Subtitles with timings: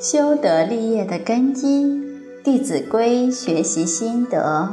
[0.00, 1.84] 修德立业的根基，
[2.44, 4.72] 《弟子规》学习心得。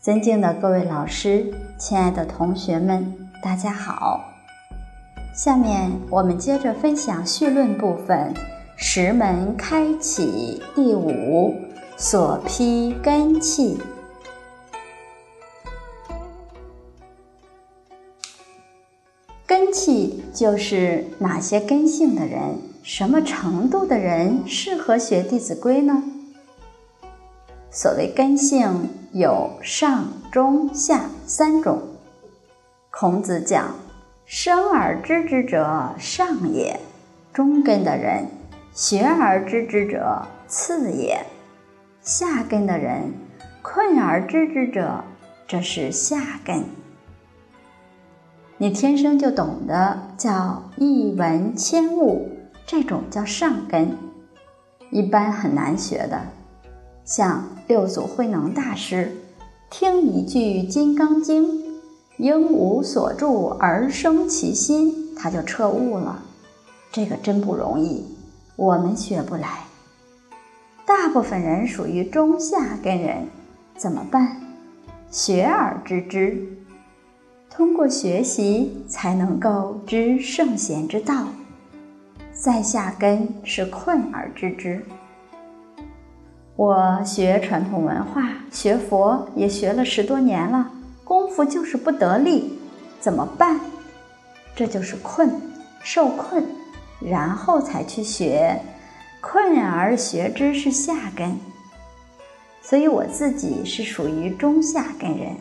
[0.00, 4.32] 尊敬的各位老师，亲爱的同学们，大家好。
[5.34, 8.32] 下面我们接着分享绪论部分，
[8.78, 11.54] 石门开启第五，
[11.98, 13.78] 所披根器。
[19.74, 26.04] 气就是哪些根性的人，什么程度的人适合学《弟子规》呢？
[27.72, 31.82] 所谓根性有上、中、下三种。
[32.90, 33.74] 孔子讲
[34.24, 36.78] ：“生而知之者上也，
[37.32, 38.26] 中根的人；
[38.72, 41.18] 学而知之者次也，
[42.00, 43.10] 下根的人；
[43.60, 45.02] 困而知之者，
[45.48, 46.64] 这是下根。”
[48.56, 52.28] 你天生就懂得叫一闻千悟，
[52.64, 53.96] 这种叫上根，
[54.90, 56.20] 一般很难学的。
[57.04, 59.10] 像六祖慧能大师，
[59.70, 60.38] 听一句
[60.68, 61.62] 《金刚经》，
[62.18, 66.22] 应无所住而生其心，他就彻悟了。
[66.92, 68.04] 这个真不容易，
[68.54, 69.64] 我们学不来。
[70.86, 73.26] 大部分人属于中下根人，
[73.76, 74.36] 怎么办？
[75.10, 76.56] 学而知之。
[77.56, 81.28] 通过学习才能够知圣贤之道，
[82.32, 84.84] 在下根是困而知之。
[86.56, 90.68] 我学传统文化，学佛也学了十多年了，
[91.04, 92.58] 功夫就是不得力，
[92.98, 93.60] 怎么办？
[94.56, 95.30] 这就是困，
[95.80, 96.44] 受困，
[97.00, 98.60] 然后才去学，
[99.20, 101.38] 困而学之是下根，
[102.60, 105.36] 所以我自己是属于中下根人。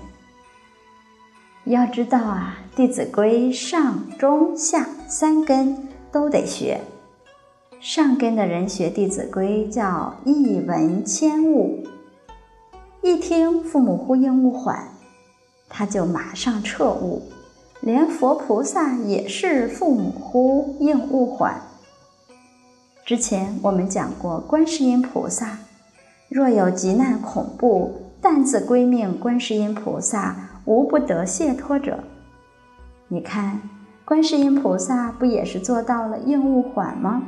[1.66, 6.82] 要知道啊，《弟子规》上、中、下三根都得学。
[7.80, 11.82] 上根的人学《弟子规》叫一闻千悟，
[13.02, 14.90] 一听父母呼应勿缓，
[15.70, 17.22] 他就马上彻悟。
[17.80, 21.62] 连佛菩萨也是父母呼应勿缓。
[23.06, 25.60] 之前我们讲过，观世音菩萨
[26.28, 30.50] 若有急难恐怖，但自归命观世音菩萨。
[30.66, 32.04] 无不得解脱者。
[33.08, 33.62] 你看，
[34.06, 37.24] 观世音菩萨不也是做到了应物缓吗？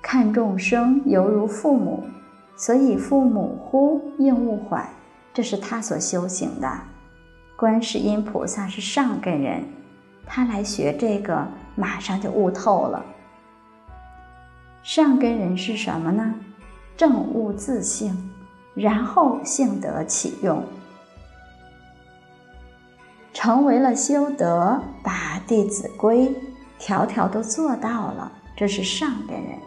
[0.00, 2.04] 看众生犹如父母，
[2.56, 4.88] 所以父母呼应物缓，
[5.32, 6.68] 这是他所修行的。
[7.56, 9.62] 观世音菩萨是上根人，
[10.26, 11.46] 他来学这个，
[11.76, 13.04] 马上就悟透了。
[14.82, 16.34] 上根人是什么呢？
[16.96, 18.30] 正悟自性，
[18.74, 20.62] 然后性德启用。
[23.32, 26.28] 成为了修德，把《弟子规》
[26.78, 29.58] 条条都做到了，这是上根人。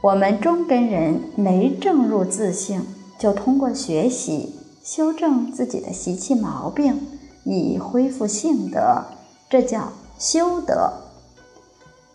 [0.00, 2.86] 我们中根人没正入自性，
[3.18, 7.00] 就通过学习修正自己的习气毛病，
[7.44, 9.02] 以恢复性德，
[9.50, 10.92] 这叫修德。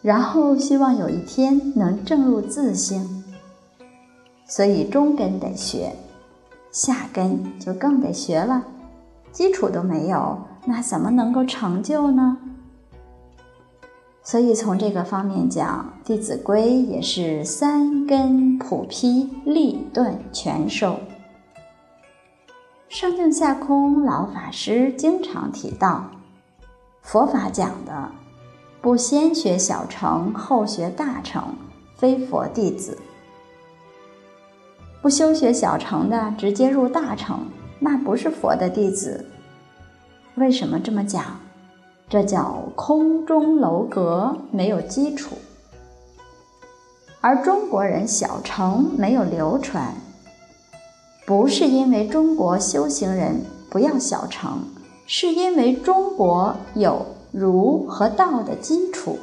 [0.01, 3.24] 然后希望有一天能正入自性，
[4.47, 5.94] 所以中根得学。
[6.73, 8.63] 下根就更得学了，
[9.31, 12.38] 基础都没有，那怎么能够成就呢？
[14.23, 20.97] 所以从这个方面讲，《弟子规》也是三根普披，立顿全收。
[22.89, 26.09] 上净下空老法师经常提到，
[27.03, 28.09] 佛法讲的
[28.81, 31.53] 不先学小乘，后学大乘，
[31.95, 32.97] 非佛弟子。
[35.03, 37.45] 不修学小乘的，直接入大乘，
[37.77, 39.25] 那不是佛的弟子。
[40.35, 41.41] 为什么这么讲？
[42.07, 45.35] 这叫空中楼阁，没有基础。
[47.19, 49.94] 而中国人小乘没有流传，
[51.25, 54.63] 不是因为中国修行人不要小乘，
[55.06, 59.19] 是因为中国有儒和道的基础。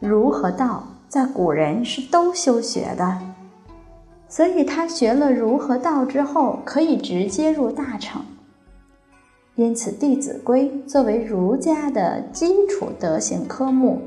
[0.00, 3.20] 儒和道在古人是都修学的。
[4.34, 8.20] 所以他学了儒和道之后，可以直接入大乘。
[9.54, 14.02] 因此，《弟子规》作为儒家的基础德行科目，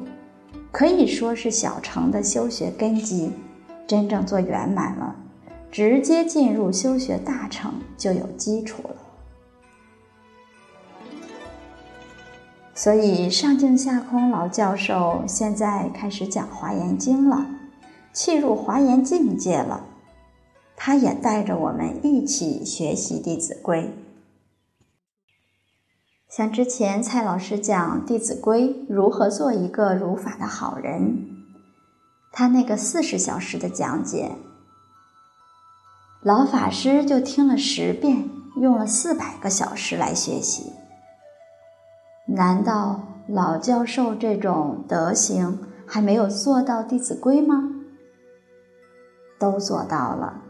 [0.70, 3.32] 可以说是小乘的修学根基。
[3.88, 5.16] 真正做圆满了，
[5.72, 8.96] 直接进入修学大乘就有基础了。
[12.76, 17.46] 所以，上净下空老教授现在开始讲《华严经》了，
[18.12, 19.86] 契入华严境界了。
[20.80, 23.82] 他也带着我们一起学习《弟子规》。
[26.30, 31.30] 像之前蔡老师讲《弟子规》如何做一个如法的好人，
[32.32, 34.36] 他那个四十小时的讲解，
[36.22, 40.72] 老法师就听了十遍，用了四百个小时来学习。
[42.28, 45.58] 难道老教授这种德行
[45.88, 47.74] 还没有做到《弟子规》吗？
[49.40, 50.42] 都做到了，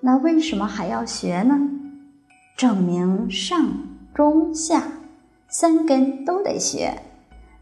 [0.00, 1.58] 那为什么还要学呢？
[2.56, 3.72] 证明上
[4.14, 4.82] 中下。
[5.52, 7.02] 三根都得学，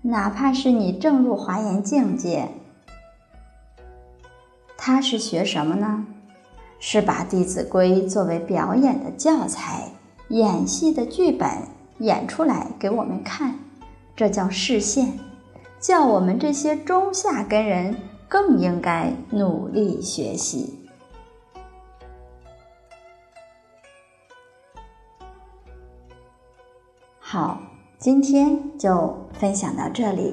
[0.03, 2.47] 哪怕是你正入华严境界，
[4.77, 6.05] 他是学什么呢？
[6.79, 9.91] 是把《弟子规》作为表演的教材、
[10.29, 11.49] 演戏的剧本
[12.01, 13.55] 演出来给我们看，
[14.15, 15.19] 这叫示现，
[15.81, 17.97] 叫我们这些中下根人
[18.29, 20.75] 更应该努力学习。
[27.31, 27.61] 好。
[27.99, 30.33] 今天就分享到这里，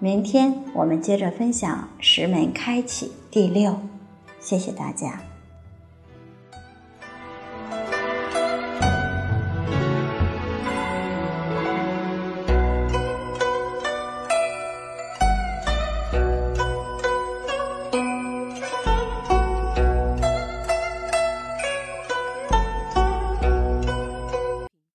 [0.00, 3.78] 明天我们接着分享石门开启第六，
[4.38, 5.18] 谢谢大家。